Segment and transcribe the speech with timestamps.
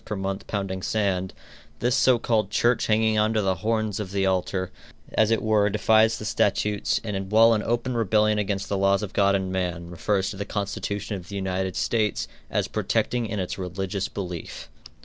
[0.03, 1.31] per month pounding sand,
[1.77, 4.71] this so called church hanging on to the horns of the altar,
[5.13, 9.13] as it were, defies the statutes, and while in open rebellion against the laws of
[9.13, 13.39] God and man, refers to the constitution of the United States as protecting it in
[13.39, 14.69] its "religious belief."